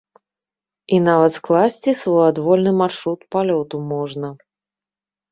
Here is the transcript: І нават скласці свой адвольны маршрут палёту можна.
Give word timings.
І 0.95 0.99
нават 1.07 1.31
скласці 1.39 1.91
свой 1.99 2.21
адвольны 2.31 2.71
маршрут 2.81 3.19
палёту 3.35 3.75
можна. 3.93 4.27